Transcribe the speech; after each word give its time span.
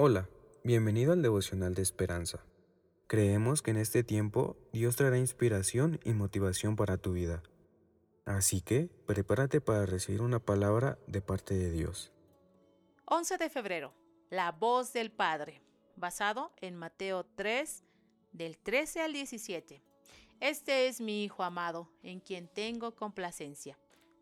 Hola, 0.00 0.28
bienvenido 0.62 1.12
al 1.12 1.22
devocional 1.22 1.74
de 1.74 1.82
esperanza. 1.82 2.38
Creemos 3.08 3.62
que 3.62 3.72
en 3.72 3.78
este 3.78 4.04
tiempo 4.04 4.56
Dios 4.72 4.94
traerá 4.94 5.18
inspiración 5.18 5.98
y 6.04 6.12
motivación 6.12 6.76
para 6.76 6.98
tu 6.98 7.14
vida. 7.14 7.42
Así 8.24 8.60
que 8.60 8.90
prepárate 9.06 9.60
para 9.60 9.86
recibir 9.86 10.22
una 10.22 10.38
palabra 10.38 11.00
de 11.08 11.20
parte 11.20 11.54
de 11.54 11.72
Dios. 11.72 12.12
11 13.06 13.38
de 13.38 13.50
febrero, 13.50 13.92
la 14.30 14.52
voz 14.52 14.92
del 14.92 15.10
Padre, 15.10 15.60
basado 15.96 16.52
en 16.60 16.76
Mateo 16.76 17.26
3, 17.34 17.82
del 18.30 18.56
13 18.56 19.00
al 19.00 19.12
17. 19.12 19.82
Este 20.38 20.86
es 20.86 21.00
mi 21.00 21.24
Hijo 21.24 21.42
amado, 21.42 21.90
en 22.04 22.20
quien 22.20 22.46
tengo 22.46 22.94
complacencia. 22.94 23.76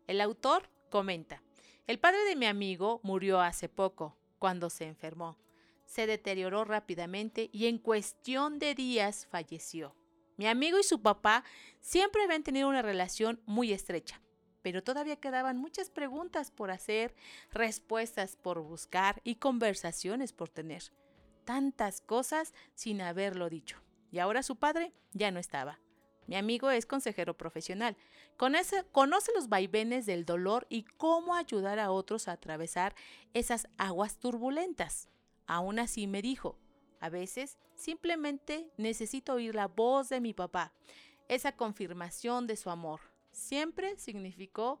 El 0.07 0.21
autor 0.21 0.71
comenta, 0.89 1.43
el 1.85 1.99
padre 1.99 2.23
de 2.23 2.35
mi 2.35 2.47
amigo 2.47 2.99
murió 3.03 3.39
hace 3.41 3.69
poco, 3.69 4.17
cuando 4.39 4.71
se 4.71 4.85
enfermó 4.85 5.37
se 5.87 6.05
deterioró 6.05 6.65
rápidamente 6.65 7.49
y 7.51 7.65
en 7.65 7.79
cuestión 7.79 8.59
de 8.59 8.75
días 8.75 9.25
falleció. 9.31 9.95
Mi 10.35 10.45
amigo 10.45 10.77
y 10.77 10.83
su 10.83 11.01
papá 11.01 11.43
siempre 11.79 12.21
habían 12.21 12.43
tenido 12.43 12.69
una 12.69 12.83
relación 12.83 13.41
muy 13.47 13.73
estrecha, 13.73 14.21
pero 14.61 14.83
todavía 14.83 15.15
quedaban 15.15 15.57
muchas 15.57 15.89
preguntas 15.89 16.51
por 16.51 16.69
hacer, 16.69 17.15
respuestas 17.51 18.35
por 18.35 18.61
buscar 18.61 19.21
y 19.23 19.35
conversaciones 19.35 20.33
por 20.33 20.49
tener. 20.49 20.83
Tantas 21.45 22.01
cosas 22.01 22.53
sin 22.75 23.01
haberlo 23.01 23.49
dicho. 23.49 23.81
Y 24.11 24.19
ahora 24.19 24.43
su 24.43 24.57
padre 24.57 24.93
ya 25.13 25.31
no 25.31 25.39
estaba. 25.39 25.79
Mi 26.27 26.35
amigo 26.35 26.69
es 26.69 26.85
consejero 26.85 27.37
profesional. 27.37 27.95
Conoce, 28.35 28.83
conoce, 28.91 29.31
los 29.33 29.47
vaivenes 29.47 30.05
del 30.05 30.25
dolor 30.25 30.67
y 30.69 30.83
cómo 30.83 31.35
ayudar 31.35 31.79
a 31.79 31.89
otros 31.89 32.27
a 32.27 32.33
atravesar 32.33 32.93
esas 33.33 33.67
aguas 33.77 34.19
turbulentas. 34.19 35.09
Aún 35.47 35.79
así 35.79 36.07
me 36.07 36.21
dijo, 36.21 36.57
a 36.99 37.09
veces 37.09 37.57
simplemente 37.75 38.69
necesito 38.77 39.33
oír 39.33 39.55
la 39.55 39.67
voz 39.67 40.09
de 40.09 40.21
mi 40.21 40.33
papá, 40.33 40.73
esa 41.27 41.53
confirmación 41.53 42.47
de 42.47 42.55
su 42.55 42.69
amor. 42.69 42.99
Siempre 43.31 43.97
significó 43.97 44.79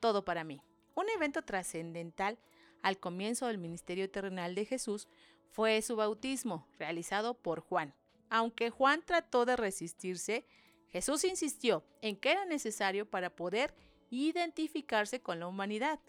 todo 0.00 0.24
para 0.24 0.44
mí. 0.44 0.60
Un 0.94 1.08
evento 1.10 1.42
trascendental 1.42 2.38
al 2.82 2.98
comienzo 2.98 3.46
del 3.46 3.58
ministerio 3.58 4.10
terrenal 4.10 4.54
de 4.54 4.64
Jesús 4.64 5.08
fue 5.50 5.80
su 5.82 5.96
bautismo, 5.96 6.66
realizado 6.78 7.34
por 7.34 7.60
Juan. 7.60 7.94
Aunque 8.30 8.70
Juan 8.70 9.02
trató 9.04 9.44
de 9.44 9.56
resistirse, 9.56 10.46
Jesús 10.88 11.24
insistió 11.24 11.84
en 12.02 12.16
que 12.16 12.30
era 12.30 12.44
necesario 12.44 13.08
para 13.08 13.30
poder 13.30 13.74
identificarse 14.10 15.20
con 15.20 15.38
la 15.38 15.46
humanidad. 15.46 16.00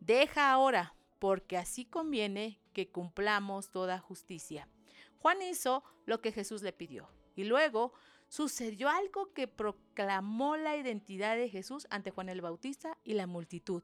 Deja 0.00 0.50
ahora, 0.50 0.94
porque 1.18 1.56
así 1.56 1.84
conviene 1.84 2.60
que 2.72 2.90
cumplamos 2.90 3.70
toda 3.70 3.98
justicia. 3.98 4.68
Juan 5.18 5.42
hizo 5.42 5.82
lo 6.06 6.20
que 6.20 6.32
Jesús 6.32 6.62
le 6.62 6.72
pidió 6.72 7.08
y 7.34 7.44
luego 7.44 7.92
sucedió 8.28 8.88
algo 8.88 9.32
que 9.32 9.48
proclamó 9.48 10.56
la 10.56 10.76
identidad 10.76 11.36
de 11.36 11.48
Jesús 11.48 11.86
ante 11.90 12.10
Juan 12.10 12.28
el 12.28 12.40
Bautista 12.40 12.98
y 13.04 13.14
la 13.14 13.26
multitud 13.26 13.82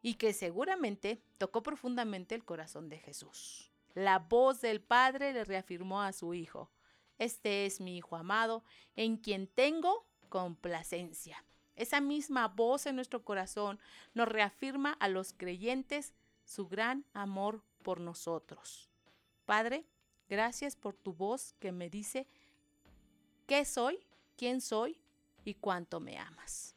y 0.00 0.14
que 0.14 0.32
seguramente 0.32 1.22
tocó 1.38 1.62
profundamente 1.62 2.34
el 2.34 2.44
corazón 2.44 2.88
de 2.88 2.98
Jesús. 2.98 3.72
La 3.94 4.18
voz 4.18 4.60
del 4.60 4.80
Padre 4.80 5.32
le 5.32 5.44
reafirmó 5.44 6.02
a 6.02 6.12
su 6.12 6.34
Hijo, 6.34 6.70
este 7.18 7.64
es 7.64 7.80
mi 7.80 7.96
Hijo 7.96 8.16
amado, 8.16 8.64
en 8.96 9.16
quien 9.16 9.46
tengo 9.46 10.06
complacencia. 10.28 11.44
Esa 11.76 12.00
misma 12.00 12.48
voz 12.48 12.86
en 12.86 12.96
nuestro 12.96 13.24
corazón 13.24 13.80
nos 14.14 14.28
reafirma 14.28 14.92
a 14.92 15.08
los 15.08 15.32
creyentes 15.32 16.12
su 16.44 16.68
gran 16.68 17.04
amor 17.12 17.62
por 17.82 18.00
nosotros. 18.00 18.90
Padre, 19.44 19.84
gracias 20.28 20.76
por 20.76 20.94
tu 20.94 21.12
voz 21.12 21.54
que 21.58 21.72
me 21.72 21.90
dice 21.90 22.26
qué 23.46 23.64
soy, 23.64 23.98
quién 24.36 24.60
soy 24.60 24.98
y 25.44 25.54
cuánto 25.54 26.00
me 26.00 26.18
amas. 26.18 26.74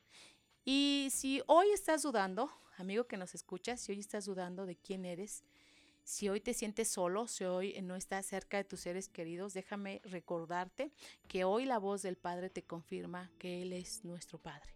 Y 0.66 1.08
si 1.12 1.42
hoy 1.48 1.72
estás 1.72 2.04
dudando, 2.04 2.52
amigo 2.78 3.08
que 3.08 3.18
nos 3.18 3.34
escuchas, 3.36 3.80
si 3.80 3.94
hoy 3.94 4.00
estás 4.00 4.26
dudando 4.26 4.66
de 4.66 4.76
quién 4.76 5.06
eres, 5.06 5.44
si 6.04 6.30
hoy 6.30 6.40
te 6.40 6.54
sientes 6.54 6.88
solo, 6.88 7.28
si 7.28 7.44
hoy 7.44 7.78
no 7.82 7.96
estás 7.96 8.26
cerca 8.26 8.58
de 8.58 8.64
tus 8.64 8.80
seres 8.80 9.10
queridos, 9.10 9.54
déjame 9.54 10.02
recordarte 10.06 10.92
que 11.28 11.44
hoy 11.44 11.66
la 11.66 11.80
voz 11.80 12.02
del 12.02 12.16
Padre 12.16 12.50
te 12.50 12.64
confirma 12.64 13.30
que 13.40 13.62
Él 13.62 13.74
es 13.74 14.06
nuestro 14.06 14.38
Padre, 14.40 14.74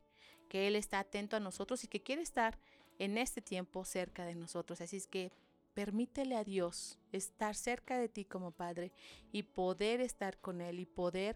que 0.50 0.68
Él 0.68 0.75
está 0.75 1.00
atento 1.00 1.38
a 1.38 1.40
nosotros 1.40 1.84
y 1.85 1.88
que 1.88 2.03
quiere 2.03 2.22
estar 2.22 2.59
en 3.01 3.17
este 3.17 3.41
tiempo 3.41 3.84
cerca 3.84 4.25
de 4.25 4.35
nosotros. 4.35 4.79
Así 4.79 4.97
es 4.97 5.07
que 5.07 5.31
permítele 5.73 6.35
a 6.35 6.44
Dios 6.44 7.00
estar 7.12 7.56
cerca 7.56 7.97
de 7.97 8.07
ti 8.07 8.25
como 8.25 8.51
Padre 8.51 8.91
y 9.31 9.41
poder 9.41 10.01
estar 10.01 10.38
con 10.39 10.62
Él 10.62 10.79
y 10.79 10.85
poder 10.85 11.35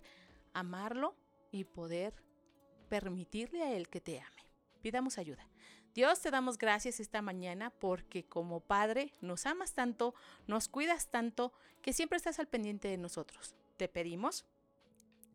amarlo 0.53 1.15
y 1.51 1.63
poder 1.63 2.13
permitirle 2.87 3.63
a 3.63 3.73
Él 3.75 3.89
que 3.89 3.99
te 3.99 4.19
ame. 4.19 4.43
Pidamos 4.83 5.17
ayuda. 5.17 5.49
Dios, 5.95 6.21
te 6.21 6.29
damos 6.29 6.59
gracias 6.59 6.99
esta 6.99 7.23
mañana 7.23 7.71
porque 7.71 8.23
como 8.23 8.59
Padre 8.59 9.15
nos 9.21 9.47
amas 9.47 9.73
tanto, 9.73 10.13
nos 10.45 10.67
cuidas 10.67 11.09
tanto, 11.09 11.51
que 11.81 11.93
siempre 11.93 12.17
estás 12.17 12.37
al 12.37 12.47
pendiente 12.47 12.89
de 12.89 12.97
nosotros. 12.97 13.55
Te 13.77 13.87
pedimos 13.87 14.45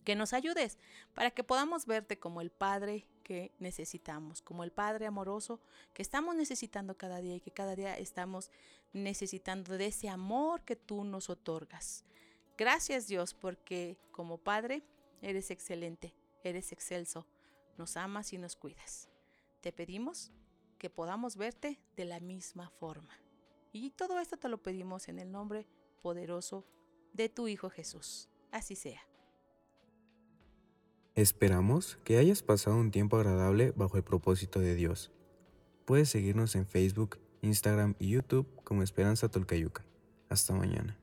que 0.04 0.16
nos 0.16 0.32
ayudes 0.32 0.78
para 1.14 1.30
que 1.30 1.44
podamos 1.44 1.86
verte 1.86 2.18
como 2.18 2.40
el 2.40 2.50
Padre 2.50 3.06
que 3.22 3.52
necesitamos, 3.58 4.42
como 4.42 4.64
el 4.64 4.72
Padre 4.72 5.06
amoroso 5.06 5.60
que 5.94 6.02
estamos 6.02 6.34
necesitando 6.34 6.96
cada 6.96 7.20
día 7.20 7.36
y 7.36 7.40
que 7.40 7.50
cada 7.50 7.76
día 7.76 7.96
estamos 7.96 8.50
necesitando 8.92 9.76
de 9.76 9.86
ese 9.86 10.08
amor 10.08 10.62
que 10.62 10.76
tú 10.76 11.04
nos 11.04 11.30
otorgas. 11.30 12.04
Gracias 12.56 13.06
Dios 13.06 13.34
porque 13.34 13.96
como 14.10 14.38
Padre 14.38 14.82
eres 15.22 15.50
excelente, 15.50 16.14
eres 16.42 16.72
excelso, 16.72 17.26
nos 17.78 17.96
amas 17.96 18.32
y 18.32 18.38
nos 18.38 18.56
cuidas. 18.56 19.08
Te 19.60 19.72
pedimos 19.72 20.32
que 20.78 20.90
podamos 20.90 21.36
verte 21.36 21.78
de 21.96 22.06
la 22.06 22.20
misma 22.20 22.70
forma. 22.70 23.14
Y 23.72 23.90
todo 23.90 24.18
esto 24.18 24.36
te 24.36 24.48
lo 24.48 24.62
pedimos 24.62 25.08
en 25.08 25.18
el 25.18 25.30
nombre 25.30 25.68
poderoso 26.02 26.66
de 27.12 27.28
tu 27.28 27.46
Hijo 27.48 27.70
Jesús. 27.70 28.28
Así 28.50 28.74
sea. 28.74 29.09
Esperamos 31.20 31.98
que 32.02 32.16
hayas 32.16 32.42
pasado 32.42 32.76
un 32.78 32.90
tiempo 32.90 33.18
agradable 33.18 33.74
bajo 33.76 33.98
el 33.98 34.02
propósito 34.02 34.58
de 34.58 34.74
Dios. 34.74 35.10
Puedes 35.84 36.08
seguirnos 36.08 36.56
en 36.56 36.64
Facebook, 36.64 37.18
Instagram 37.42 37.94
y 37.98 38.08
YouTube 38.08 38.46
como 38.64 38.82
Esperanza 38.82 39.28
Tolcayuca. 39.28 39.84
Hasta 40.30 40.54
mañana. 40.54 40.99